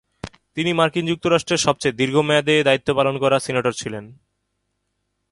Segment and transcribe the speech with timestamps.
[0.57, 4.05] তিনি মার্কিন যুক্তরাষ্ট্রের সবচেয়ে দীর্ঘ মেয়াদে দায়িত্ব পালন করা সিনেটর ছিলেন।